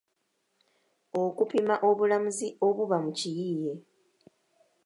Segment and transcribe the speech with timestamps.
[1.23, 3.73] Okupima obulamuzi obuba mu kiyiiye